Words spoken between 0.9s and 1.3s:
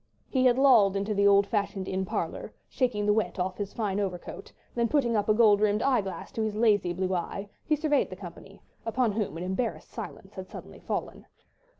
into the